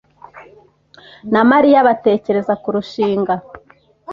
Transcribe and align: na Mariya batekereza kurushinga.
na 1.33 1.41
Mariya 1.51 1.87
batekereza 1.87 2.53
kurushinga. 2.63 3.35